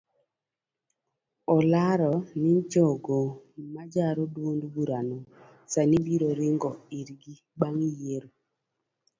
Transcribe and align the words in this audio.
Olero 1.55 2.13
ni 2.41 2.51
jogo 2.71 3.19
majaro 3.73 4.23
duond 4.33 4.61
burano 4.73 5.17
sani 5.73 5.97
biro 6.05 6.29
ringo 6.39 6.71
irgi 6.99 7.33
bang 7.59 7.79
yiero. 7.99 8.29